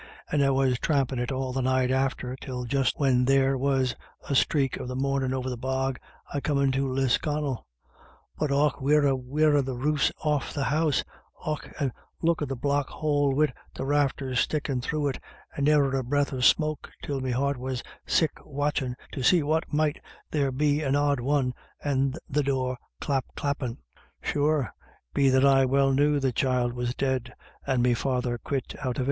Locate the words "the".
1.53-1.61, 4.87-4.95, 5.47-5.59, 9.63-9.75, 10.55-10.63, 11.77-11.91, 12.49-12.55, 13.75-13.85, 22.27-22.41, 26.19-26.31